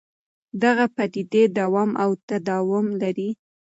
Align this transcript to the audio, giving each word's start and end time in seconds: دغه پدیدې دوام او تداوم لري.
دغه 0.63 0.85
پدیدې 0.95 1.43
دوام 1.57 1.91
او 2.03 2.09
تداوم 2.29 2.87
لري. 3.01 3.29